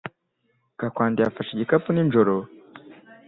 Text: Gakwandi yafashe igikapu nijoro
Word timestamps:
Gakwandi 0.79 1.19
yafashe 1.21 1.51
igikapu 1.53 1.87
nijoro 1.91 2.33